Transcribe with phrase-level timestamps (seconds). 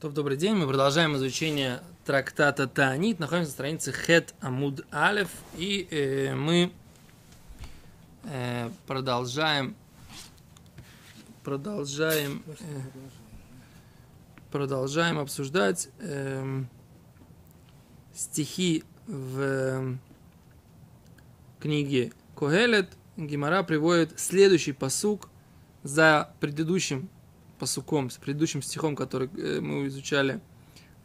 [0.00, 0.54] Топ, добрый день.
[0.54, 3.18] Мы продолжаем изучение трактата Таанит.
[3.18, 5.28] Находимся на странице Хет Амуд Алев.
[5.56, 6.70] И э, мы
[8.22, 9.74] э, продолжаем
[11.42, 12.52] продолжаем э,
[14.52, 16.62] продолжаем обсуждать э,
[18.14, 19.96] стихи в э,
[21.58, 22.92] книге Когелет.
[23.16, 25.28] Гимара приводит следующий посук
[25.82, 27.10] за предыдущим
[27.58, 30.40] посуком, с предыдущим стихом, который э, мы изучали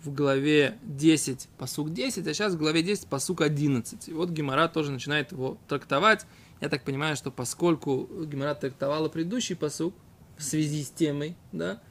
[0.04, 4.10] в главе 10, посук 10, а сейчас в главе 10, посук 11.
[4.10, 6.26] И вот Гимара тоже начинает его трактовать.
[6.62, 9.94] Я так понимаю, что поскольку Гимара трактовала предыдущий посук
[10.38, 11.82] в связи с темой, да,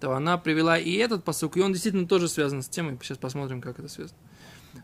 [0.00, 2.98] то она привела и этот посук, и он действительно тоже связан с темой.
[3.02, 4.18] Сейчас посмотрим, как это связано.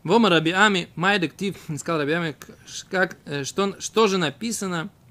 [0.03, 2.35] Вома Рабиами, Майдектив, сказал Рабиами,
[2.89, 4.89] как, э, что, что же написано–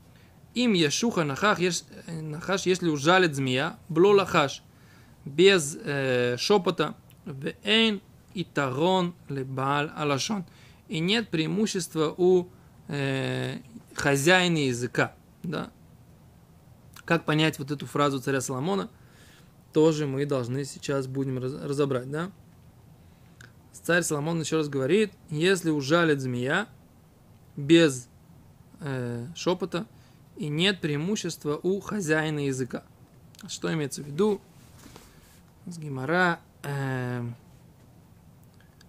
[0.54, 4.62] им ешуха нахаш, еш, нахаш, если ужалит змея, бло лахаш,
[5.24, 8.00] без э, шепота, вейн
[8.34, 10.44] и тарон лебаль алашон.
[10.88, 12.48] И нет преимущества у
[12.88, 13.58] э,
[13.94, 15.14] хозяина языка.
[15.42, 15.70] Да?
[17.04, 18.90] Как понять вот эту фразу царя Соломона,
[19.72, 22.10] тоже мы должны сейчас будем разобрать.
[22.10, 22.30] Да?
[23.72, 26.68] Царь Соломон еще раз говорит, если ужалит змея
[27.56, 28.08] без
[28.80, 29.86] э, шепота,
[30.36, 32.84] и нет преимущества у хозяина языка.
[33.48, 34.40] Что имеется в виду?
[35.66, 37.24] С Гимара э,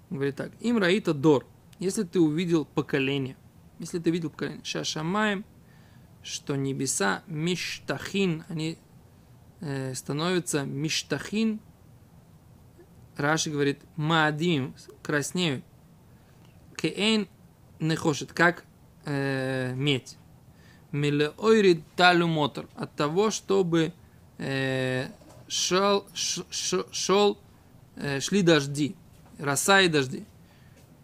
[0.09, 0.51] говорит так.
[0.59, 1.45] Им раита дор.
[1.79, 3.35] Если ты увидел поколение,
[3.79, 5.43] если ты видел поколение, шашамаем,
[6.21, 8.77] что небеса миштахин, они
[9.59, 11.59] э, становятся миштахин,
[13.17, 15.63] Раши говорит, маадим, краснеют.
[16.75, 17.27] Кеэйн
[17.79, 18.65] не хочет, как
[19.05, 20.17] э, медь.
[20.93, 22.67] Милеойри талю мотор.
[22.75, 23.93] От того, чтобы
[24.37, 25.07] э,
[25.47, 26.43] шел, ш,
[26.91, 27.37] шел
[27.95, 28.95] э, шли дожди,
[29.39, 30.23] роса и дожди.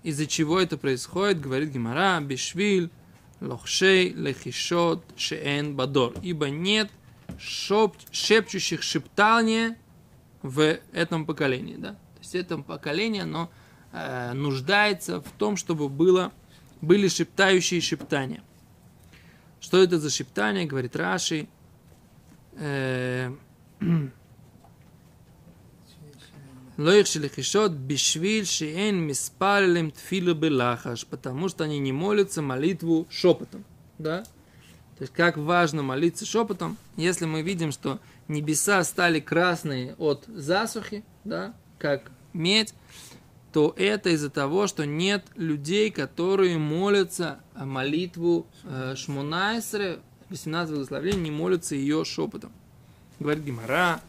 [0.04, 2.92] Из-за чего это происходит, говорит Гимара, бишвиль,
[3.42, 6.14] лохшей, лехишот, шеэн, бадор.
[6.22, 6.92] Ибо нет
[7.40, 9.76] шеп, шепчущих шептания
[10.44, 11.78] в этом поколении.
[11.78, 11.94] Да?
[11.94, 13.50] То есть это поколение, оно
[13.92, 16.32] э, нуждается в том, чтобы было,
[16.80, 18.44] были шептающие шептания.
[19.60, 21.48] Что это за шептание, говорит Раши.
[26.78, 33.66] Лоих шелихишот бишвиль шиэн миспалилем тфилу белахаш, потому что они не молятся молитву шепотом.
[33.98, 34.24] Да?
[34.98, 41.04] То есть как важно молиться шепотом, если мы видим, что небеса стали красные от засухи,
[41.24, 42.74] да, как медь,
[43.52, 50.00] то это из-за того, что нет людей, которые молятся молитву э, Шмунайсре,
[50.30, 52.52] 18 благословений, не молятся ее шепотом.
[53.20, 54.02] Говорит Гимара,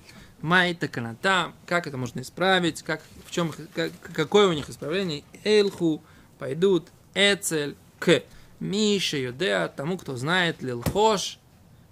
[0.42, 6.02] Май таканата, как это можно исправить, как, в чем, как, какое у них исправление, Эйлху,
[6.38, 8.22] пойдут, Эцель, к
[8.58, 11.38] Миша, Юдеа, тому, кто знает, Лилхош,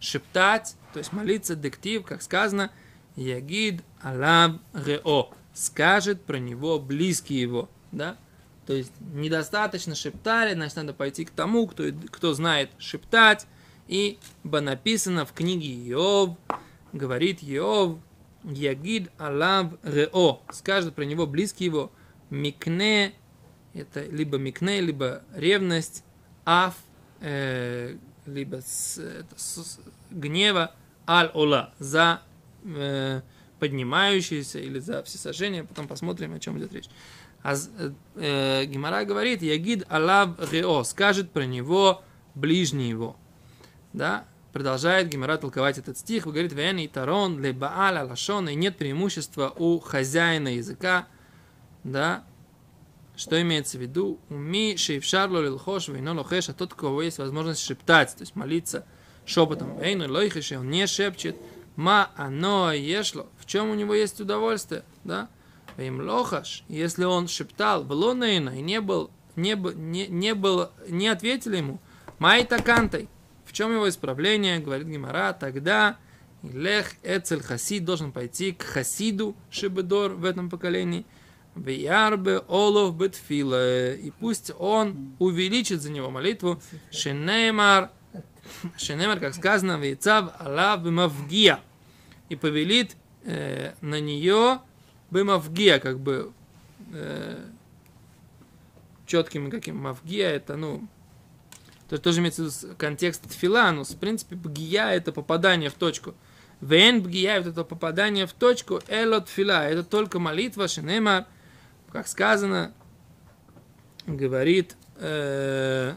[0.01, 2.71] шептать, то есть молиться, дектив, как сказано,
[3.17, 8.17] Ягид Алаб Рео, скажет про него близкий его, да?
[8.67, 13.47] То есть недостаточно шептали, значит, надо пойти к тому, кто, кто знает шептать.
[13.87, 16.37] И написано в книге Иов,
[16.93, 17.99] говорит Иов,
[18.45, 21.91] Ягид Алав Рео, скажет про него близкий его,
[22.31, 23.15] Микне,
[23.73, 26.05] это либо Микне, либо ревность,
[26.45, 26.75] Аф,
[27.21, 29.81] э, либо с, это, с,
[30.11, 30.75] гнева,
[31.09, 32.21] Аль-Ола, за
[32.65, 33.23] э,
[33.59, 36.89] поднимающиеся или за всесожжение, потом посмотрим, о чем идет речь.
[37.43, 37.55] А
[38.17, 42.03] э, Гимара говорит, Ягид Алав Рео, скажет про него
[42.35, 43.17] ближний его.
[43.93, 44.25] Да?
[44.53, 49.79] Продолжает Гимара толковать этот стих, говорит, Вен и Тарон, Лебаал Алашон, и нет преимущества у
[49.79, 51.07] хозяина языка,
[51.85, 52.25] да,
[53.19, 54.21] что имеется в виду?
[54.31, 58.87] Уми шейфшарло лилхош вейно лохеш, а тот, у кого есть возможность шептать, то есть молиться
[59.27, 59.77] шепотом.
[59.81, 61.37] Эйну лойхеш, он не шепчет,
[61.75, 63.29] Ма оно ешло.
[63.49, 64.85] В чем у него есть удовольствие?
[65.05, 65.31] Да?
[65.79, 71.09] Им лохаш, если он шептал, было нейна, и не был, не, не, не был, не
[71.09, 71.81] ответили ему,
[72.19, 73.09] май такантой.
[73.47, 74.59] В чем его исправление?
[74.59, 75.97] Говорит Гимара, тогда
[76.43, 81.07] Лех Эцель Хасид должен пойти к Хасиду Шибедор в этом поколении.
[81.55, 83.95] Виярбе Олов Бетфила.
[83.95, 86.61] И пусть он увеличит за него молитву.
[86.91, 87.93] Шенеймар.
[88.77, 91.61] Шенеймар, как сказано, Вейцав Алав Мавгия
[92.29, 92.95] и повелит
[93.25, 94.61] э, на нее
[95.11, 96.33] бымавгия, как бы
[96.93, 97.45] э,
[99.07, 100.87] четким каким мавгия, это, ну,
[101.89, 106.15] то тоже имеется в виду контекст тфила, но, в принципе, бгия это попадание в точку.
[106.61, 111.27] Вен бгия, это попадание в точку, элот фила, это только молитва, шинема,
[111.93, 112.73] как сказано,
[114.07, 115.95] говорит э,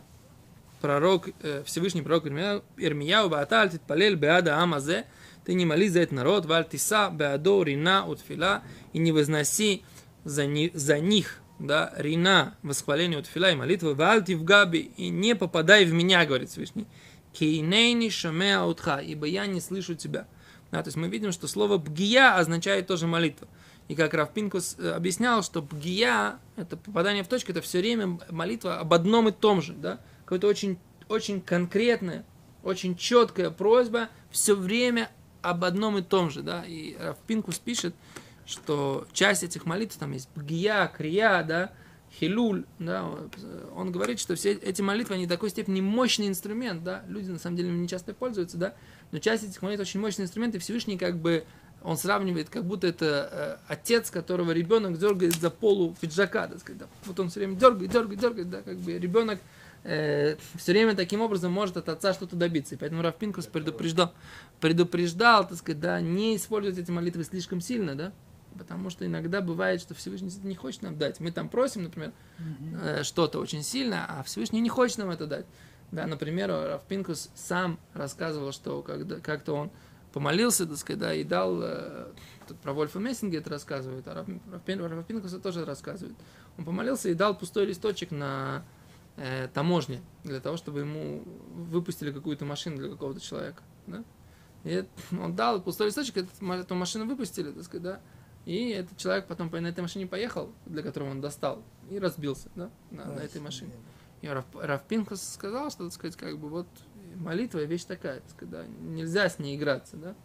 [0.79, 5.05] пророк, э, Всевышний пророк Ирмияу, Бааталь, Титпалель, Беада Амазе,
[5.45, 9.83] ты не молись за этот народ, Вальтиса, Беадо, Рина, Утфила, и не возноси
[10.23, 15.35] за, ни, за них, да, Рина, восхваление Утфила и молитвы, Вальти в Габи, и не
[15.35, 16.87] попадай в меня, говорит Всевышний.
[17.33, 20.27] Кейнейни шамеа утха, ибо я не слышу тебя.
[20.71, 23.47] Да, то есть мы видим, что слово бгия означает тоже молитва.
[23.87, 28.79] И как Равпинкус э, объяснял, что бгия, это попадание в точку, это все время молитва
[28.79, 29.73] об одном и том же.
[29.73, 29.99] Да?
[30.23, 30.77] Какое-то очень,
[31.09, 32.25] очень конкретная,
[32.63, 35.09] очень четкая просьба все время
[35.41, 36.41] об одном и том же.
[36.41, 36.63] Да?
[36.65, 37.95] И Равпинкус пишет,
[38.45, 41.71] что часть этих молитв, там есть бгия, крия, да,
[42.19, 43.09] хилюль, да,
[43.75, 47.55] он говорит, что все эти молитвы, они такой степени мощный инструмент, да, люди на самом
[47.55, 48.73] деле не часто пользуются, да,
[49.11, 51.45] но часть этих молитв очень мощный инструмент, и Всевышний как бы,
[51.83, 56.79] он сравнивает, как будто это э, отец, которого ребенок дергает за полу пиджака, да, сказать,
[56.79, 59.39] да, вот он все время дергает, дергает, дергает, да, как бы ребенок
[59.83, 64.13] э, все время таким образом может от отца что-то добиться, и поэтому Равпинкус предупреждал,
[64.59, 68.13] предупреждал, так сказать, да, не использовать эти молитвы слишком сильно, да,
[68.57, 71.21] Потому что иногда бывает, что Всевышний не хочет нам дать.
[71.21, 73.03] Мы там просим, например, mm-hmm.
[73.03, 75.45] что-то очень сильно, а Всевышний не хочет нам это дать.
[75.91, 79.71] Да, например, Рафпинкус сам рассказывал, что когда, как-то он
[80.13, 82.07] помолился, так сказать, да, и дал, э,
[82.47, 86.15] тут про Вольфа Мессинга это рассказывает, а Рафпинкус это тоже рассказывает.
[86.57, 88.63] Он помолился и дал пустой листочек на
[89.17, 91.23] э, таможне, для того, чтобы ему
[91.53, 93.63] выпустили какую-то машину для какого-то человека.
[93.87, 94.03] Да?
[94.63, 98.01] И он дал пустой листочек, эту машину выпустили, так сказать, да,
[98.45, 102.71] и этот человек потом на этой машине поехал, для которого он достал, и разбился да,
[102.89, 103.73] на, на этой машине.
[104.21, 106.67] И Раф, Рафпинкус сказал, что, так сказать, как бы вот
[107.15, 110.15] молитва вещь такая, так сказать, да, нельзя с ней играться, да.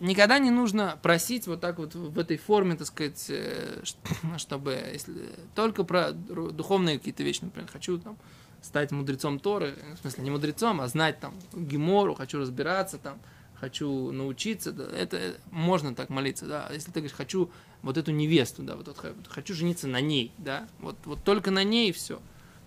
[0.00, 3.82] Никогда не нужно просить вот так вот в этой форме, так сказать, э,
[4.38, 8.16] чтобы, если только про духовные какие-то вещи, например, хочу там
[8.62, 13.20] стать мудрецом Торы, в смысле не мудрецом, а знать там Гемору, хочу разбираться там,
[13.54, 16.68] хочу научиться, да, это можно так молиться, да.
[16.72, 17.50] Если ты говоришь, хочу
[17.82, 21.64] вот эту невесту, да, вот, вот хочу жениться на ней, да, вот, вот только на
[21.64, 22.20] ней и все.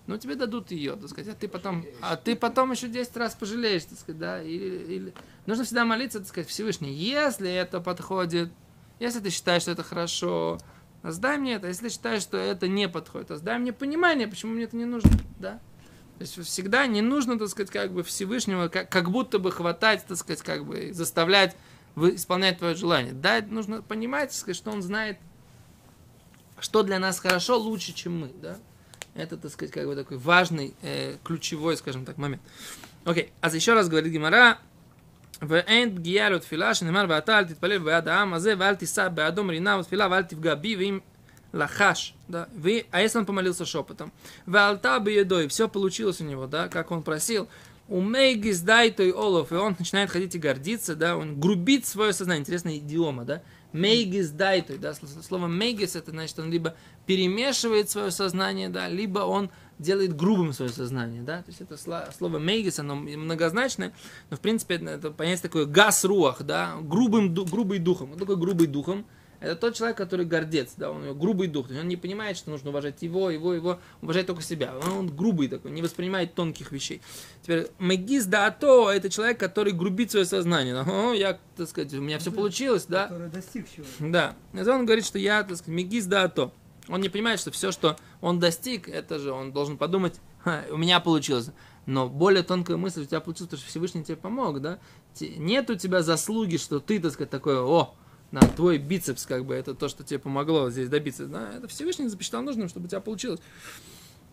[0.06, 3.34] Ну, тебе дадут ее, так сказать, а ты потом, а ты потом еще 10 раз
[3.34, 5.14] пожалеешь, так сказать, да, или, или...
[5.46, 8.50] Нужно всегда молиться, так сказать, Всевышний, если это подходит,
[8.98, 10.58] если ты считаешь, что это хорошо,
[11.04, 14.76] сдай мне это, если считаешь, что это не подходит, сдай мне понимание, почему мне это
[14.76, 15.60] не нужно, да.
[16.18, 20.04] То есть всегда не нужно, так сказать, как бы Всевышнего, как, как будто бы хватать,
[20.06, 21.56] так сказать, как бы заставлять
[21.96, 23.12] исполнять твое желание.
[23.12, 25.18] Да, нужно понимать, так сказать, что он знает,
[26.58, 28.58] что для нас хорошо, лучше, чем мы, да.
[29.15, 32.41] Это, так сказать, как бы такой важный, э, ключевой, скажем так, момент.
[33.03, 34.59] Окей, а еще раз говорит Гимара,
[35.41, 39.77] ואין פגיעה לו תפילה שנאמר ואתה אל תתפלל בעד העם הזה ואל תישא באדום רינה
[39.79, 40.99] ותפילה ואל תפגע בי ואם
[41.53, 44.11] лахаш, да, вы, а если он помолился шепотом,
[44.45, 47.47] в алта бы едой, все получилось у него, да, как он просил,
[47.87, 52.11] у Мейгис дай той олов, и он начинает ходить и гордиться, да, он грубит свое
[52.11, 53.41] сознание, интересная идиома, да,
[53.72, 56.74] Мейгис дай той, да, слово мейгис это значит, он либо
[57.06, 62.38] перемешивает свое сознание, да, либо он делает грубым свое сознание, да, то есть это слово
[62.38, 63.92] мейгис, оно многозначное,
[64.30, 68.36] но в принципе это, это понятие такое газ руах, да, грубым, грубый духом, вот такой
[68.36, 69.06] грубый духом,
[69.42, 72.50] это тот человек, который гордец, да, он грубый дух, то есть он не понимает, что
[72.50, 74.74] нужно уважать его, его, его, уважать только себя.
[74.84, 77.02] Он, он грубый такой, не воспринимает тонких вещей.
[77.42, 80.80] Теперь Мегиз да то это человек, который грубит свое сознание.
[80.80, 83.08] О, я, так сказать, у меня все получилось, да.
[83.08, 84.36] Который достиг чего Да.
[84.52, 86.52] Это он говорит, что я, так сказать, Мегиз да то.
[86.88, 90.20] Он не понимает, что все, что он достиг, это же он должен подумать,
[90.70, 91.50] у меня получилось.
[91.86, 94.78] Но более тонкая мысль у тебя получилась, потому что Всевышний тебе помог, да?
[95.20, 97.94] Нет у тебя заслуги, что ты, так сказать, такой, о,
[98.32, 101.26] на твой бицепс, как бы, это то, что тебе помогло здесь добиться.
[101.26, 101.52] Да?
[101.56, 103.40] Это Всевышний запечатал нужным, чтобы у тебя получилось.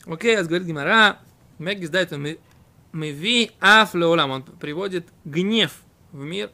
[0.05, 1.19] Окей, okay, говорит Гимара,
[1.59, 2.11] Мегис дает
[2.91, 4.31] мы ви аф леолам.
[4.31, 6.49] Он приводит гнев в мир.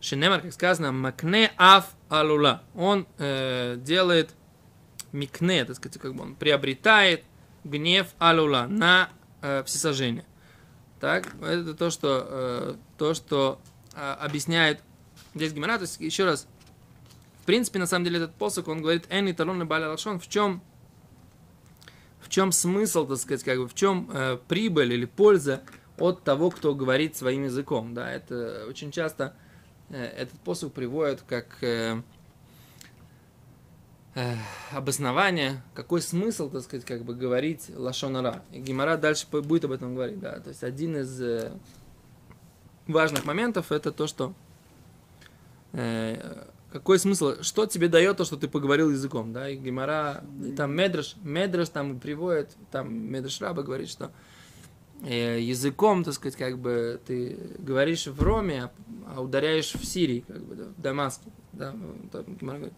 [0.00, 2.62] Шинемар, как сказано, макне аф алула.
[2.74, 4.34] Он э, делает
[5.12, 7.24] микне, так сказать, как бы он приобретает
[7.64, 9.08] гнев алула на
[9.40, 10.26] э, всесожжение.
[11.00, 13.60] Так, это то, что, э, то, что
[13.94, 14.80] э, объясняет
[15.34, 15.76] здесь Гимара.
[15.76, 16.46] То есть, еще раз,
[17.44, 20.62] в принципе, на самом деле, этот посох, он говорит, «Эн и талон лашон», в чем,
[22.18, 25.60] в чем смысл, так сказать, как бы, в чем э, прибыль или польза
[25.98, 29.36] от того, кто говорит своим языком, да, это очень часто
[29.90, 32.00] э, этот посох приводит как э,
[34.14, 34.34] э,
[34.72, 38.42] обоснование, какой смысл, так сказать, как бы говорить лашонара.
[38.52, 41.52] И Гимара дальше будет об этом говорить, да, то есть один из э,
[42.86, 44.32] важных моментов это то, что
[45.74, 50.50] э, какой смысл, что тебе дает то, что ты поговорил языком, да, и Гимара, и
[50.50, 54.10] там Медраш, Медраш там приводит, там Медраш Раба говорит, что
[55.04, 58.72] э, языком, так сказать, как бы ты говоришь в Роме,
[59.06, 61.76] а ударяешь в Сирии, как бы, да, в Дамаске, да,
[62.10, 62.76] там Гимара говорит.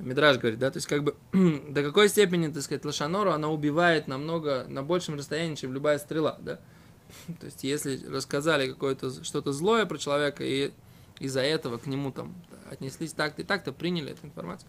[0.00, 1.14] Мидраж говорит, да, то есть как бы
[1.68, 6.38] до какой степени, так сказать, лошанору она убивает намного, на большем расстоянии, чем любая стрела,
[6.40, 6.58] да.
[7.38, 10.72] То есть если рассказали какое-то что-то злое про человека и
[11.20, 12.34] из-за этого к нему там
[12.72, 14.68] отнеслись так-то и так-то, приняли эту информацию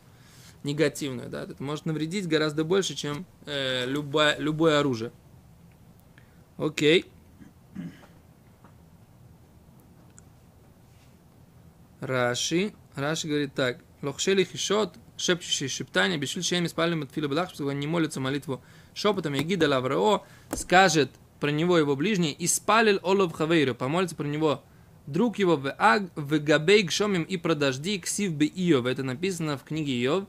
[0.64, 5.12] негативную, да, это может навредить гораздо больше, чем э, любое, любое оружие.
[6.58, 7.06] Окей.
[12.00, 12.74] Раши.
[12.96, 13.80] Раши говорит так.
[14.02, 18.62] Лохшели хишот, шепчущие шептания, бешвиль шейми спали матфила белах, чтобы он не молится молитву
[18.94, 24.64] шепотом, Егида Лаврао скажет про него его ближний, и спалил олов хавейру, помолится про него
[25.08, 28.86] друг его в аг в габей гшомим и про дожди ксив бы Иов.
[28.86, 30.26] Это написано в книге Иов.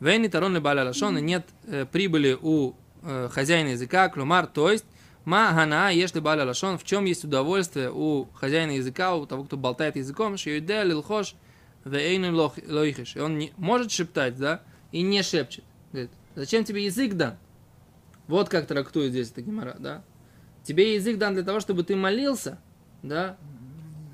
[0.00, 4.84] Вейни тарон ли баля лашон, нет э, прибыли у э, хозяина языка, клумар, то есть
[5.28, 9.58] Ма гана, если баля лашон, в чем есть удовольствие у хозяина языка, у того, кто
[9.58, 11.34] болтает языком, что юде лилхош
[11.84, 13.16] вейну лоихиш.
[13.16, 15.64] И он не, может шептать, да, и не шепчет.
[15.92, 17.36] Говорит, зачем тебе язык дан?
[18.26, 20.02] Вот как трактует здесь эта гемора, да.
[20.64, 22.58] Тебе язык дан для того, чтобы ты молился,
[23.02, 23.36] да,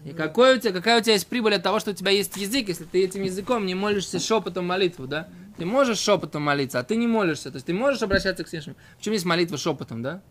[0.05, 2.37] и какой у тебя, какая у тебя есть прибыль от того, что у тебя есть
[2.37, 5.29] язык, если ты этим языком не молишься шепотом молитву, да?
[5.57, 7.51] Ты можешь шепотом молиться, а ты не молишься.
[7.51, 8.77] То есть ты можешь обращаться к Всевышнему.
[8.99, 10.23] Почему есть молитва шепотом, да?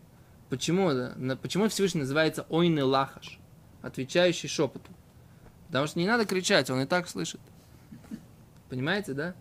[0.48, 1.14] Почему, да?
[1.42, 3.40] Почему Всевышний называется ойны лахаш?
[3.82, 4.94] Отвечающий шепотом.
[5.66, 7.40] Потому что не надо кричать, он и так слышит.
[8.68, 9.34] Понимаете, да?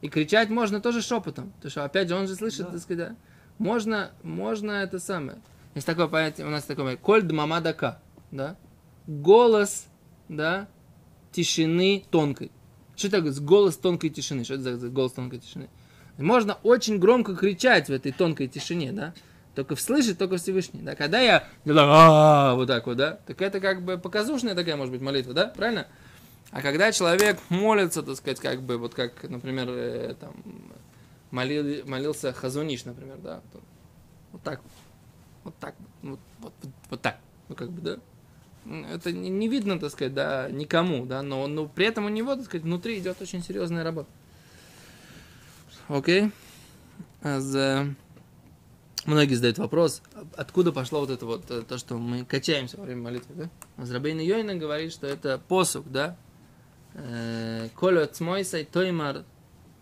[0.00, 1.52] И кричать можно тоже шепотом.
[1.52, 2.72] Потому что, опять же, он же слышит, да.
[2.72, 3.16] так сказать, да?
[3.58, 5.38] Можно, можно это самое.
[5.76, 8.00] Есть такое понятие, у нас такое коль дмамадака,
[8.32, 8.56] да?
[9.10, 9.86] Голос,
[10.28, 10.68] да,
[11.32, 12.52] тишины тонкой.
[12.96, 14.44] Что такое голос тонкой тишины?
[14.44, 15.68] Что это за голос тонкой тишины?
[16.16, 19.14] Можно очень громко кричать в этой тонкой тишине, да?
[19.54, 20.94] Только слышит только Всевышний, да?
[20.94, 23.18] Когда я делаю вот так вот, да?
[23.26, 25.46] Так это как бы показушная такая, может быть, молитва, да?
[25.46, 25.88] Правильно?
[26.52, 30.34] А когда человек молится, так сказать, как бы, вот как, например, э, там,
[31.30, 33.40] молил, молился Хазуниш, например, да?
[34.32, 34.60] Вот так
[35.42, 35.54] вот.
[35.58, 36.10] так вот.
[36.10, 36.52] Вот, вот,
[36.90, 37.18] вот так.
[37.48, 37.96] Ну, как бы, да?
[38.66, 42.44] Это не видно, так сказать, да, никому, да, но, но при этом у него, так
[42.44, 44.08] сказать, внутри идет очень серьезная работа.
[45.88, 46.30] Окей?
[47.22, 47.94] Okay.
[49.06, 50.02] Многие задают вопрос,
[50.36, 53.50] откуда пошло вот это вот, э, то, что мы качаемся во время молитвы, да?
[53.82, 56.16] Азрабейн Йойна говорит, что это посук, да?
[56.92, 59.24] Э, Колю цмойсай тоймар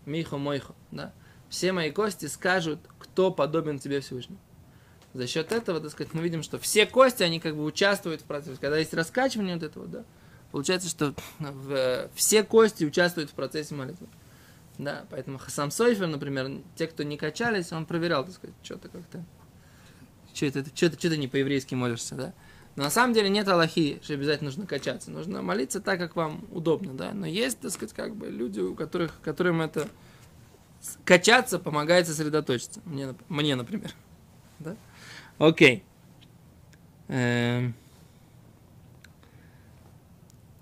[0.05, 1.11] михо мойхо, да?
[1.49, 4.39] Все мои кости скажут, кто подобен тебе Всевышнему.
[5.13, 8.25] За счет этого, так сказать, мы видим, что все кости, они как бы участвуют в
[8.25, 8.57] процессе.
[8.61, 10.03] Когда есть раскачивание вот этого, да,
[10.51, 14.07] получается, что в, все кости участвуют в процессе молитвы.
[14.77, 19.25] Да, поэтому Хасам Сойфер, например, те, кто не качались, он проверял, так сказать, что-то как-то,
[20.33, 22.33] что-то, что-то, что-то не по-еврейски молишься, да.
[22.75, 25.11] Но на самом деле нет Аллахи, что обязательно нужно качаться.
[25.11, 27.11] Нужно молиться так, как вам удобно, да.
[27.13, 29.89] Но есть, так сказать, как бы люди, у которых, которым это
[31.03, 32.79] качаться помогает сосредоточиться.
[32.85, 33.93] Мне, мне например.
[34.59, 34.77] Да?
[35.39, 35.83] Окей.
[37.07, 37.73] Эм.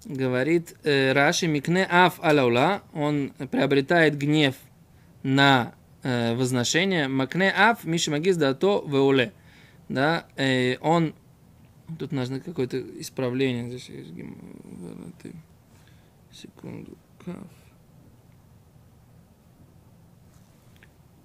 [0.05, 4.55] Говорит э, Раши Микне Аф Алаула, он приобретает гнев
[5.21, 7.09] на э, возношение.
[7.09, 9.33] Макне Аф Миши Магиз Дато Веуле.
[9.89, 11.13] Да, э, он
[11.99, 13.69] Тут нужно какое-то исправление.
[13.69, 14.11] Здесь есть
[16.31, 16.97] секунду.
[17.23, 17.37] Каф.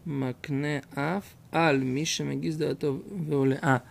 [0.04, 2.76] Макне Аф Аль Миша Магизда
[3.62, 3.82] А.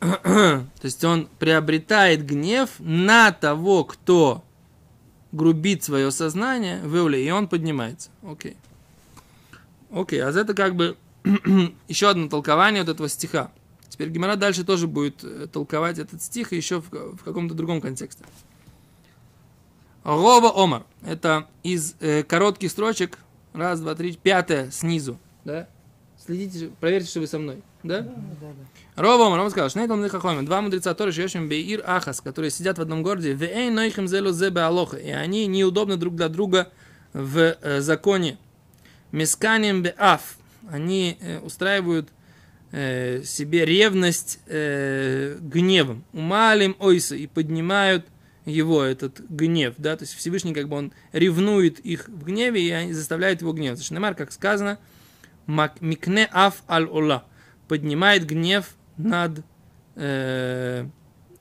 [0.00, 4.44] То есть он приобретает гнев на того, кто
[5.32, 8.10] грубит свое сознание, Веуле, и он поднимается.
[8.22, 8.56] Окей.
[9.90, 10.96] Окей, а это как бы
[11.88, 13.50] еще одно толкование вот этого стиха.
[13.88, 18.24] Теперь Гимара дальше тоже будет э, толковать этот стих еще в, в каком-то другом контексте.
[20.04, 20.84] Рова Омар.
[21.04, 23.18] Это из э, коротких строчек.
[23.52, 25.18] Раз, два, три, пятое снизу.
[25.48, 25.66] Да?
[26.22, 27.62] Следите, проверьте, что вы со мной.
[27.82, 28.00] Да?
[28.00, 28.46] Да, да,
[28.96, 29.02] да.
[29.02, 32.82] Рова Рова сказал, что Шнейтон Лихахомин, два мудреца Торы, Шешим Бейир Ахас, которые сидят в
[32.82, 36.70] одном городе, в Эй Нойхим Зелу Зебе Алоха, и они неудобны друг для друга
[37.14, 38.36] в э, законе.
[39.10, 40.36] Мисканием Беаф,
[40.70, 42.10] они э, устраивают
[42.72, 46.04] э, себе ревность э, гневом.
[46.12, 48.04] Умалим Ойса, и поднимают
[48.44, 52.92] его этот гнев, да, то есть Всевышний как бы он ревнует их в гневе и
[52.92, 53.78] заставляет его гнев.
[53.78, 54.78] Значит, как сказано,
[55.48, 57.24] Микне аф аль ола.
[57.66, 59.44] Поднимает гнев над,
[59.96, 60.86] э,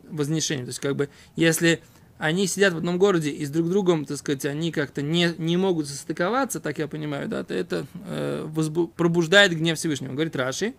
[0.09, 0.63] вознесения.
[0.63, 1.81] То есть, как бы, если
[2.17, 5.57] они сидят в одном городе и с друг другом, так сказать, они как-то не, не
[5.57, 10.13] могут состыковаться, так я понимаю, да, то это э, возбу- пробуждает гнев Всевышнего.
[10.13, 10.73] Говорит Раши.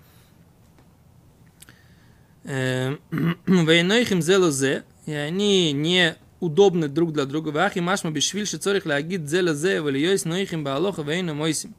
[2.44, 2.96] Э,
[3.46, 7.50] Вейнойхим зелозе, и они не удобны друг для друга.
[7.50, 11.74] Вахи машма бишвиль шицорих лагид зелозе, валиойс нойхим баалоха вейна мойсим.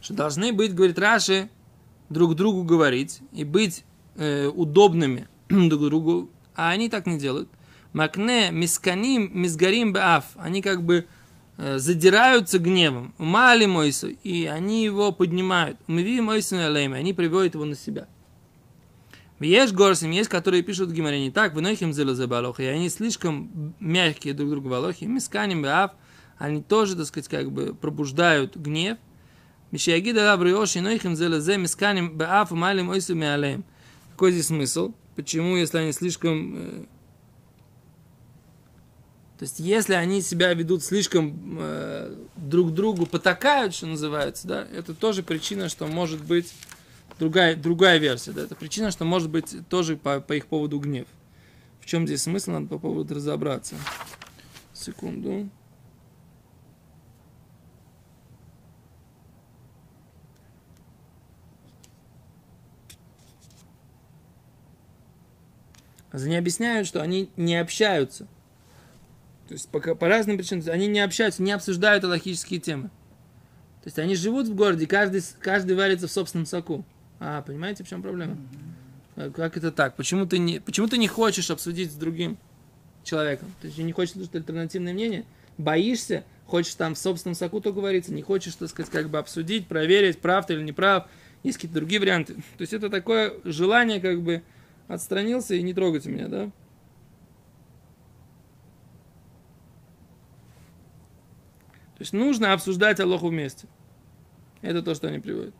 [0.00, 1.50] Что должны быть, говорит Раши,
[2.08, 3.84] друг другу говорить и быть
[4.16, 7.48] э, удобными друг другу, а они так не делают.
[7.92, 10.24] Макне, мисканим, мизгарим баф.
[10.36, 11.06] Они как бы
[11.56, 13.14] э, задираются гневом.
[13.18, 15.78] Мали Мойсу, и они его поднимают.
[15.86, 18.06] Мви Мойсу алейми, они приводят его на себя.
[19.40, 24.68] Есть горсим, есть, которые пишут Гимаре так, вынохим зелозебалохи, и они слишком мягкие друг другу
[24.68, 25.92] балохи, мисканим баф,
[26.36, 28.98] они тоже, так сказать, как бы пробуждают гнев.
[29.70, 33.64] Мишиягид алав риоши, нойхим зелезе, мисканим баф, малим ойсу миалеем.
[34.12, 34.92] Какой здесь смысл?
[35.16, 36.84] Почему, если они слишком э,
[39.40, 44.92] то есть, если они себя ведут слишком э, друг другу потакают, что называется, да, это
[44.92, 46.52] тоже причина, что может быть
[47.18, 51.06] другая, другая версия, да, это причина, что может быть тоже по, по их поводу гнев.
[51.80, 53.76] В чем здесь смысл, надо по поводу разобраться.
[54.74, 55.48] Секунду.
[66.12, 68.26] Они объясняют, что они не общаются–
[69.50, 70.64] то есть по, по разным причинам.
[70.72, 72.84] Они не общаются, не обсуждают аллахические темы.
[73.82, 76.84] То есть они живут в городе, каждый, каждый варится в собственном соку.
[77.18, 78.36] А, понимаете, в чем проблема?
[79.16, 79.32] Mm-hmm.
[79.32, 79.96] Как это так?
[79.96, 82.38] Почему ты, не, почему ты не хочешь обсудить с другим
[83.02, 83.52] человеком?
[83.60, 85.24] Ты же не хочешь слушать альтернативное мнение?
[85.58, 86.22] Боишься?
[86.46, 88.12] Хочешь там в собственном соку то говорится?
[88.12, 91.08] Не хочешь, так сказать, как бы обсудить, проверить, прав ты или не прав?
[91.42, 92.34] Есть какие-то другие варианты.
[92.34, 94.44] То есть это такое желание, как бы
[94.90, 96.46] отстранился и не трогайте меня, да?
[101.96, 103.68] То есть нужно обсуждать Аллаху вместе.
[104.62, 105.54] Это то, что они приводят.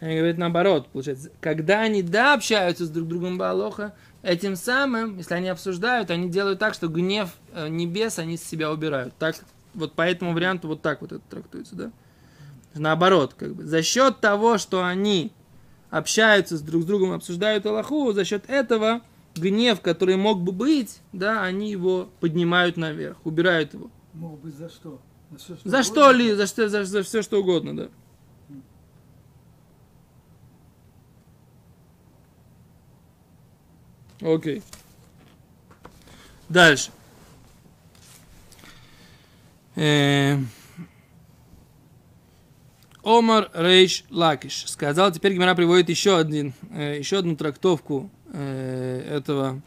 [0.00, 5.34] Они говорят наоборот, получается, когда они да общаются с друг другом Балоха, этим самым, если
[5.34, 9.14] они обсуждают, они делают так, что гнев э, небес они с себя убирают.
[9.18, 9.36] Так
[9.74, 11.92] вот по этому варианту вот так вот это трактуется, да?
[12.74, 15.32] Наоборот, как бы, за счет того, что они
[15.90, 19.00] общаются с друг с другом, обсуждают Аллаху, за счет этого
[19.34, 23.90] гнев, который мог бы быть, да, они его поднимают наверх, убирают его.
[24.12, 25.00] Мог быть за что?
[25.30, 27.88] За, все, что, за что ли, за, что, за, за все что угодно, да.
[34.20, 34.62] Окей.
[36.48, 36.90] Дальше.
[39.74, 40.38] Э,
[43.02, 49.60] Омар Рейш Лакиш сказал, теперь Гимара приводит еще, один, э, еще одну трактовку э, этого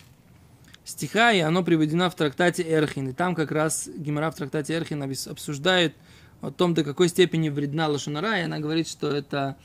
[0.84, 3.10] стиха, и оно приведено в трактате Эрхин.
[3.10, 5.96] И там как раз Гимара в трактате Эрхин обсуждает
[6.42, 9.58] о том, до какой степени вредна лошонара, и она говорит, что это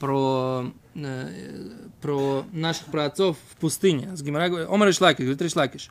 [0.00, 0.72] про,
[2.00, 4.16] про наших праотцов в пустыне.
[4.16, 5.90] С Гимара אמר ריש לקיש, говорит Рейш Лакиш.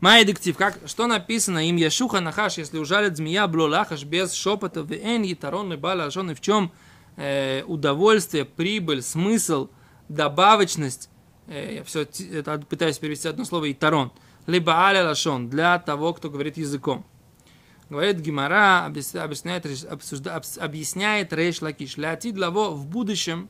[0.00, 4.84] מאי דכתיב, как, что написано אם ישוך הנחש, если ужалит змея בלא לחש без шепота,
[4.84, 6.70] ואין יתרון לבעל в чем
[7.16, 9.70] э, удовольствие, прибыль, смысл,
[10.08, 11.10] добавочность,
[11.48, 14.12] э, я все это пытаюсь перевести одно слово, יתרון,
[14.46, 17.04] לבעל הלשון, для того, кто говорит языком.
[17.90, 19.66] Говорит Гимара, объясняет,
[20.58, 23.48] объясняет Рейш Лакиш, לעתיד לבוא, в будущем,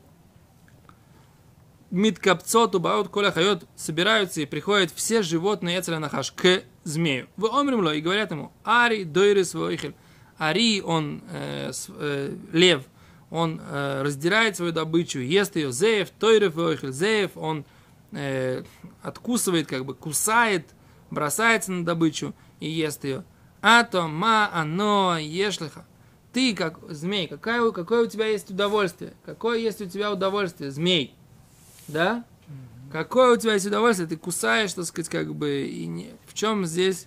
[1.91, 7.29] מתקבצות ובאות כל החיות собираются и приходят все животные אצל הנחש к змею.
[7.39, 9.95] ואומרים לו и говорят ему, ארי דורס ואוכל.
[10.37, 12.83] ארי, он э, э, лев,
[13.31, 15.73] он э, раздирает свою добычу, ест ее.
[15.73, 16.93] זאב טורף ואוכל.
[16.93, 17.65] זאב, он
[18.13, 18.63] э,
[19.03, 20.67] откусывает, как бы кусает,
[21.11, 23.25] бросается на добычу и ест ее.
[23.61, 25.85] А то ма оно ешлиха.
[26.33, 29.15] Ты, как змей, какое, какое у тебя есть удовольствие?
[29.25, 31.19] Какое есть у тебя удовольствие, змей?
[31.89, 32.25] да?
[32.47, 32.93] Mm-hmm.
[32.93, 36.13] Какое у тебя есть удовольствие, ты кусаешь, так сказать, как бы, и не...
[36.27, 37.07] в чем здесь?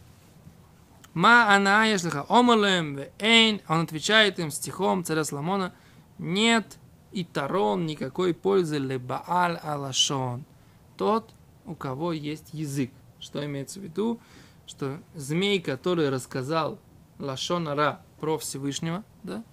[1.13, 5.73] Ма ана ешлиха омалем эйн, он отвечает им стихом царя Соломона,
[6.17, 6.77] нет
[7.11, 10.45] и тарон никакой пользы лебааль алашон.
[10.97, 11.31] Тот,
[11.65, 12.91] у кого есть язык.
[13.19, 14.19] Что имеется в виду?
[14.71, 16.79] Что змей, который рассказал
[17.19, 19.43] Лашонара про Всевышнего, да,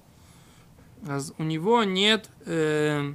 [1.39, 3.15] у него нет э,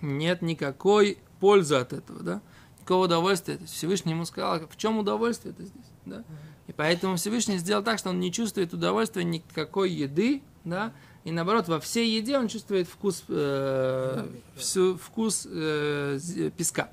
[0.00, 2.42] нет никакой пользы от этого, да?
[2.78, 3.58] никакого удовольствия.
[3.66, 6.24] Всевышний ему сказал, в чем удовольствие это здесь, да?
[6.68, 11.68] И поэтому Всевышний сделал так, что он не чувствует удовольствия никакой еды, да, и наоборот,
[11.68, 16.18] во всей еде он чувствует вкус, э, всю, вкус э,
[16.56, 16.90] песка,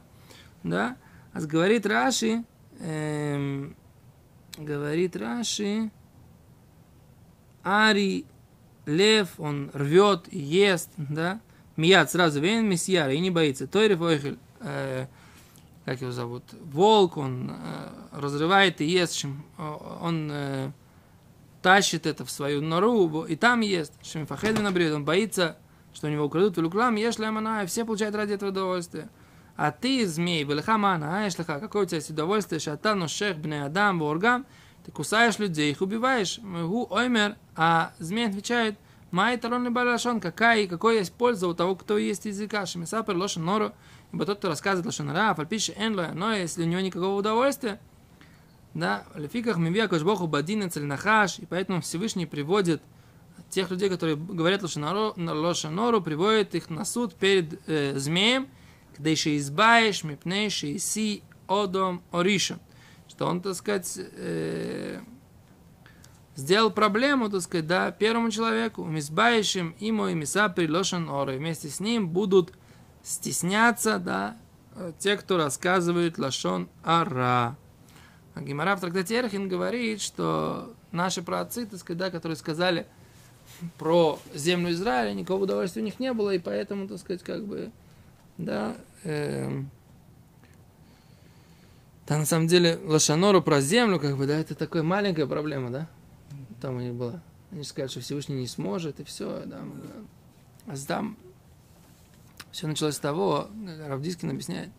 [0.63, 0.97] да.
[1.32, 2.43] А говорит Раши,
[2.83, 3.69] э,
[4.57, 5.91] говорит Раши,
[7.63, 8.25] Ари,
[8.85, 11.39] лев, он рвет и ест, да,
[11.75, 13.65] Мияд сразу вен месьяр и не боится.
[13.65, 15.07] Тойрев ойхель, э,
[15.85, 20.71] как его зовут, волк, он э, разрывает и ест, чем, он э,
[21.63, 23.93] тащит это в свою нору и там ест.
[24.03, 25.57] Шемфахед набред, он боится,
[25.93, 29.09] что у него украдут велуклам, ешь лямана, и все получают ради этого удовольствие.
[29.55, 33.99] А ты, змей, белихамана, а ешлиха, какое у тебя есть удовольствие, шатану шех бне адам
[33.99, 34.45] боргам,
[34.83, 36.39] ты кусаешь людей, их убиваешь.
[36.39, 38.77] Гу оймер, а змей отвечает,
[39.13, 42.65] Май талон балашон, какая, какой есть польза у того, кто есть языка.
[42.65, 43.71] Шемисапер лошен нору,
[44.11, 47.79] ибо тот, кто рассказывает лошен ра, фальпиши энло, но если у него никакого удовольствия,
[48.73, 52.81] да, лефиках мивия кошбоху бадин нахаш, и поэтому Всевышний приводит
[53.51, 58.47] тех людей, которые говорят лошанору, приводит их на суд перед э, змеем,
[58.99, 62.60] еще избаешь, мипнейши, иси, одом, оришем.
[63.08, 64.99] Что он, так сказать, э,
[66.36, 71.38] сделал проблему, так сказать, да, первому человеку, мисбающим ему и миса прилошен оры.
[71.38, 72.53] Вместе с ним будут
[73.03, 74.38] стесняться, да,
[74.99, 77.56] те, кто рассказывает лашон ара.
[78.34, 82.88] А Гимара в трактате Эрхин говорит, что наши праотцы, так сказать, да, которые сказали
[83.77, 87.71] про землю Израиля, никакого удовольствия у них не было, и поэтому, так сказать, как бы,
[88.37, 89.63] да, э,
[92.07, 95.89] да, на самом деле, Лошанору про землю, как бы, да, это такая маленькая проблема, да,
[96.61, 97.21] там у них была.
[97.51, 99.63] Они сказали, что Всевышний не сможет, и все, да.
[100.65, 101.17] А там
[102.51, 103.47] все началось с того,
[103.87, 104.69] Равдискин объясняет,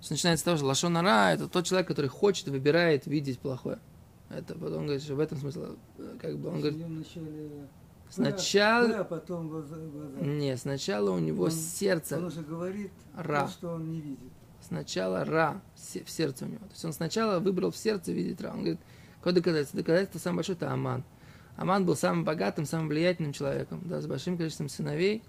[0.00, 3.78] все начинается с того, что Лашонара– это тот человек, который хочет, выбирает видеть плохое.
[4.30, 5.76] Это потом говорит, что в этом смысле,
[6.20, 6.84] как бы он говорит,
[8.12, 10.18] сначала, а потом глаза, глаза.
[10.20, 13.46] не, сначала у него Он- сердце Он уже говорит Ра.
[13.46, 14.32] то, что он не видит.
[14.60, 16.60] сначала ра в сердце у него.
[16.66, 18.50] То есть он сначала выбрал в сердце видеть ра.
[18.50, 18.80] Он говорит,
[19.18, 19.78] какое доказательство?
[19.78, 21.04] Доказательство самое большое– это Аман.
[21.56, 25.22] Аман был самым богатым, самым влиятельным человеком, да, с большим количеством сыновей,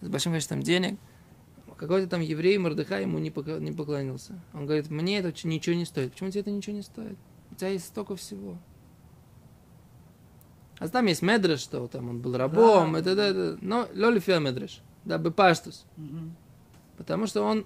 [0.00, 0.98] с большим количеством денег.
[1.76, 4.40] Какой-то там еврей Мордыха ему не, поклонился.
[4.52, 6.12] Он говорит, мне это ничего не стоит.
[6.12, 7.16] Почему тебе это ничего не стоит?
[7.50, 8.58] У тебя есть столько всего.
[10.78, 12.98] А там есть Медреш, что там он был рабом, Да.
[13.00, 13.58] это, это, это.
[13.60, 15.84] но Лолифия Медреш, да, Бепаштус.
[15.96, 16.34] Мгм.
[16.96, 17.64] Потому что он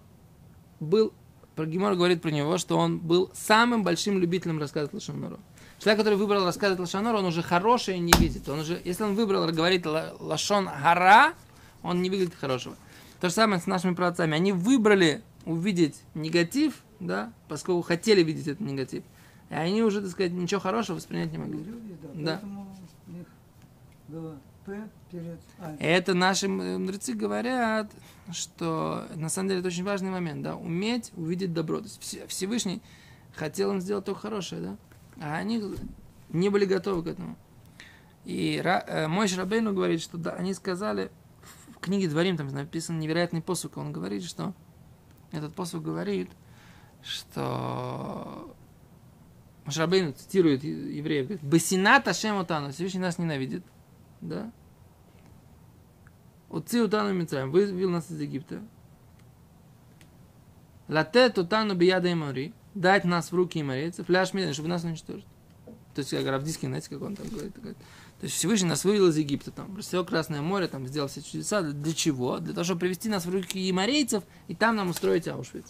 [0.81, 1.13] был,
[1.57, 5.39] Гимор говорит про него, что он был самым большим любителем рассказывать Лошанору.
[5.79, 8.49] Человек, который выбрал рассказывать Лошанору, он уже хорошее не видит.
[8.49, 11.35] Он уже, если он выбрал говорить ла- Лашон Гара,
[11.83, 12.77] он не видит хорошего.
[13.21, 14.35] То же самое с нашими праотцами.
[14.35, 19.03] Они выбрали увидеть негатив, да, поскольку хотели видеть этот негатив.
[19.51, 21.59] И они уже, так сказать, ничего хорошего воспринять не могли.
[21.59, 22.09] Люди, да.
[22.15, 22.33] Да.
[22.41, 22.77] Поэтому
[25.59, 25.77] А.
[25.81, 27.91] Это наши мудрецы говорят,
[28.33, 31.79] что на самом деле это очень важный момент, да, уметь увидеть добро.
[31.79, 32.81] То есть Все- Всевышний
[33.35, 34.77] хотел им сделать только хорошее, да,
[35.21, 35.63] а они
[36.29, 37.37] не были готовы к этому.
[38.25, 41.11] И э, мой Шрабейну говорит, что да, они сказали,
[41.75, 44.55] в книге Дворим там написан невероятный посук, он говорит, что
[45.33, 46.31] этот посук говорит,
[47.03, 48.55] что
[49.69, 53.65] Шрабейну цитирует евреев, говорит, «Басинат Ашем Отану», Всевышний нас ненавидит,
[54.23, 54.51] да,
[56.49, 58.63] Отцы Утану Мицраем, вывел нас из Египта.
[60.89, 65.27] Латет Утану Бияда Имари, дать нас в руки имарейцев, ляж медленно, чтобы нас уничтожить.
[65.95, 67.79] То есть, как Равдискин, знаете, как он там говорит, говорит.
[68.21, 71.63] То есть Всевышний нас вывел из Египта, там, рассел Красное море, там, сделал все чудеса.
[71.63, 72.39] Для, чего?
[72.39, 75.67] Для того, чтобы привести нас в руки имарейцев, и там нам устроить Аушвиц.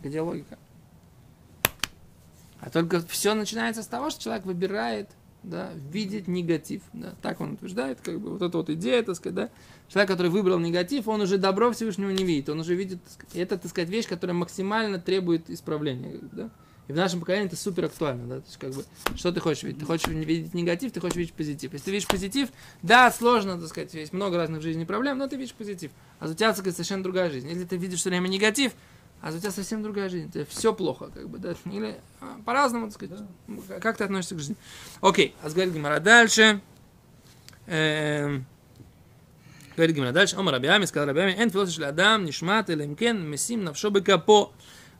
[0.00, 0.58] Где логика?
[2.60, 5.10] А только все начинается с того, что человек выбирает
[5.42, 6.82] да, видеть негатив.
[6.92, 7.14] Да.
[7.22, 9.50] Так он утверждает, как бы вот эта вот идея, так сказать, да.
[9.88, 12.48] Человек, который выбрал негатив, он уже добро Всевышнего не видит.
[12.48, 12.98] Он уже видит,
[13.34, 16.18] это, так сказать, вещь, которая максимально требует исправления.
[16.32, 16.50] Да.
[16.88, 19.62] И в нашем поколении это супер актуально, да, то есть как бы, что ты хочешь
[19.62, 19.78] видеть?
[19.78, 21.72] Ты хочешь видеть негатив, ты хочешь видеть позитив.
[21.72, 22.48] Если ты видишь позитив,
[22.82, 25.92] да, сложно, так сказать, есть много разных в жизни проблем, но ты видишь позитив.
[26.18, 27.48] А у тебя, так сказать, совершенно другая жизнь.
[27.48, 28.72] Если ты видишь все время негатив,
[29.22, 32.40] а у тебя совсем другая жизнь, у тебя все плохо, как бы, да, или а,
[32.44, 33.78] по-разному, так сказать, Да.
[33.78, 34.56] как ты относишься к жизни.
[35.00, 36.60] Окей, а говорит Гимара дальше.
[37.66, 38.44] Эм,
[39.76, 40.34] говорит Гимара дальше.
[40.34, 44.52] Омар Рабиами, сказал Рабиами, эн философ шли Адам, нишмат, элемкен, месим, навшо капо.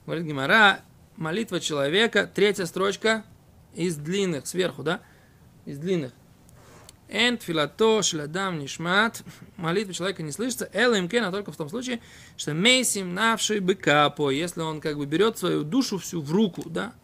[0.06, 0.80] Говорит Гимара,
[1.16, 3.24] молитва человека, третья строчка
[3.74, 5.00] из длинных, сверху, да,
[5.64, 6.12] из длинных.
[7.12, 9.22] Эн тфилато шладам нишмат.
[9.56, 10.70] Молитва человека не слышится.
[10.72, 12.00] Эла им кена только в том случае,
[12.38, 14.30] что мейсим навший быкапо.
[14.30, 16.94] Если он как бы берет свою душу всю в руку, да?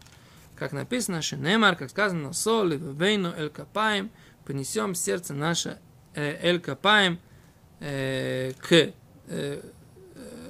[0.55, 4.09] Как написано, Шенемар, как сказано, соли, вейну, эль капаем,
[4.45, 5.77] понесем сердце наше
[6.15, 7.19] э, эль капаем
[7.79, 8.91] э, к
[9.27, 9.61] э,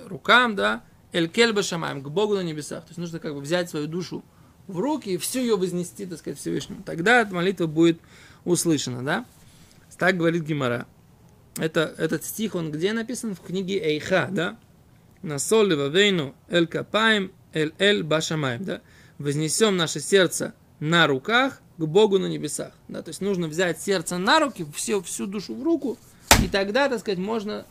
[0.08, 2.84] рукам, да, эль кельба шамаем, к Богу на небесах.
[2.84, 4.24] То есть нужно как бы взять свою душу
[4.68, 6.82] в руки и всю ее вознести, так сказать, Всевышнему.
[6.84, 8.00] Тогда эта молитва будет
[8.46, 9.26] услышана, да?
[10.00, 10.88] Так говорит Гимара.
[11.58, 13.36] Это, этот стих, он где написан?
[13.36, 14.58] В книге Эйха, да?
[15.22, 18.82] На соли вейну эль капаем эль эль башамаем, да?
[19.18, 22.72] Вознесем наше сердце на руках к Богу на небесах.
[22.88, 23.02] Да?
[23.02, 25.98] То есть нужно взять сердце на руки, все, всю душу в руку,
[26.42, 27.66] и тогда, так сказать, можно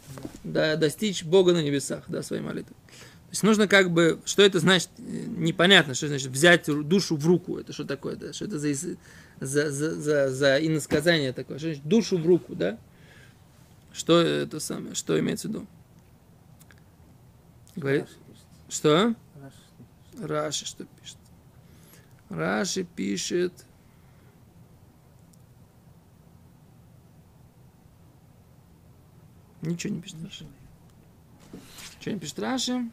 [0.44, 2.74] да, достичь Бога на небесах, да, своей молитвы.
[3.28, 7.58] То есть нужно как бы, что это значит, непонятно, что значит взять душу в руку,
[7.58, 8.32] это что такое, да?
[8.32, 12.78] что это за, за, за, за, за иносказание такое, что значит душу в руку, да?
[13.92, 15.66] Что это самое, что имеется в виду?
[17.76, 18.06] Говорит,
[18.70, 19.14] что?
[20.18, 21.18] Раши что пишет?
[22.30, 23.52] Раши пишет,
[29.60, 30.46] Ничего не пишет Раши.
[32.00, 32.90] Что не пишет Раши?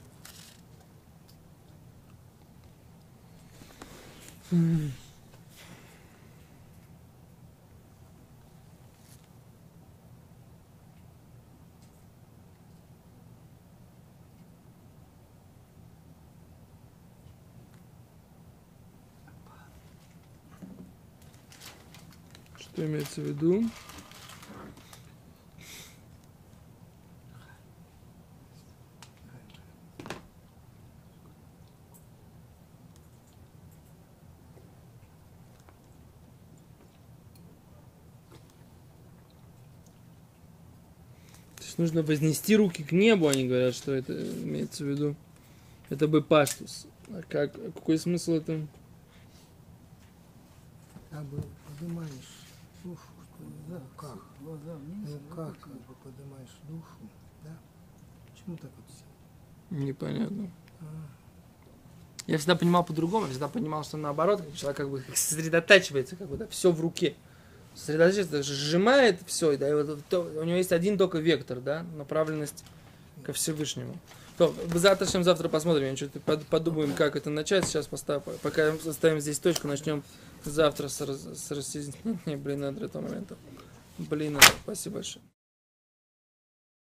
[4.45, 4.60] Что
[22.86, 23.63] имеется в виду?
[41.75, 45.15] Есть нужно вознести руки к небу, они говорят, что это имеется в виду.
[45.89, 46.88] Это бы паштус.
[47.09, 48.65] А как, какой смысл это?
[51.11, 52.09] Как бы поднимаешь
[52.83, 53.81] душу, что ли, да?
[53.97, 54.17] Как?
[54.41, 55.09] Глаза вниз.
[55.09, 57.09] Ну как, как бы поднимаешь душу,
[57.43, 57.51] да?
[58.31, 59.85] Почему так вот все?
[59.85, 60.49] Непонятно.
[60.81, 60.85] А,
[62.27, 66.27] Я всегда понимал по-другому, я всегда понимал, что наоборот, как человек как бы сосредотачивается, как
[66.29, 67.15] бы, да, все в руке.
[67.75, 72.63] Сосредотачивается, сжимает все, да, и вот то, у него есть один только вектор, да, направленность
[73.23, 73.97] ко Всевышнему.
[74.38, 77.65] То, завтра, чем завтра посмотрим, что-то подумаем, как это начать.
[77.65, 80.03] Сейчас поставим, пока ставим здесь точку, начнем
[80.43, 83.35] завтра с, раз- с разъяснения, блин, до этого момента.
[83.97, 85.23] Блин, спасибо большое.